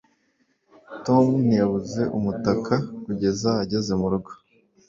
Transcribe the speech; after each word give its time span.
tom 1.05 1.25
ntiyabuze 1.45 2.01
umutaka 2.17 2.73
kugeza 3.03 3.49
ageze 3.63 3.91
murugo 4.01 4.31